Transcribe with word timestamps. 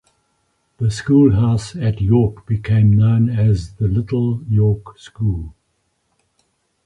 The 0.79 0.89
schoolhouse 0.89 1.75
at 1.75 2.01
York 2.01 2.47
became 2.47 2.91
known 2.97 3.29
as 3.29 3.73
the 3.75 3.87
Little 3.87 4.41
York 4.47 4.97
School. 4.97 5.53